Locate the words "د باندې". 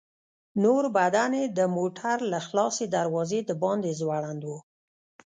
3.49-3.91